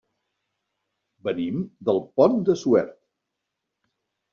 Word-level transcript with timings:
Venim 1.29 1.61
del 1.91 2.03
Pont 2.19 2.43
de 2.51 2.59
Suert. 2.67 3.01